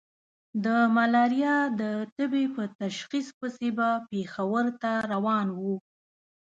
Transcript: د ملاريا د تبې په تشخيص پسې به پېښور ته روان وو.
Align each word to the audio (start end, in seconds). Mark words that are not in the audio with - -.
د 0.63 0.65
ملاريا 0.95 1.57
د 1.79 1.81
تبې 2.15 2.45
په 2.55 2.63
تشخيص 2.81 3.27
پسې 3.39 3.69
به 3.77 3.89
پېښور 4.09 4.65
ته 4.81 4.91
روان 5.11 5.47
وو. 5.59 5.75